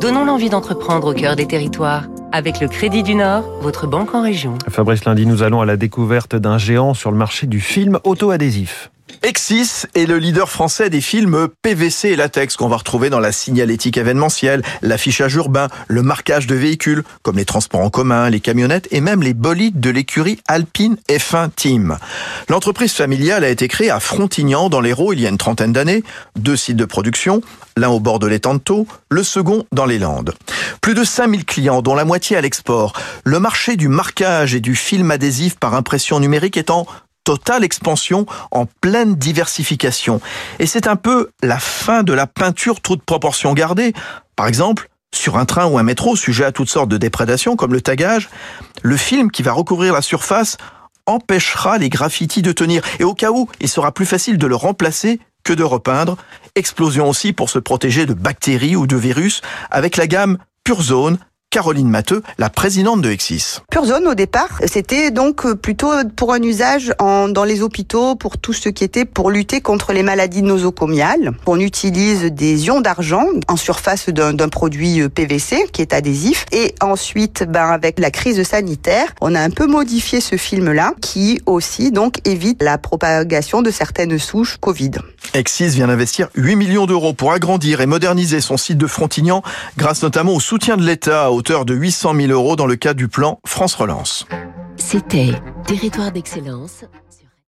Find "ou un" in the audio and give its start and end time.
45.66-45.82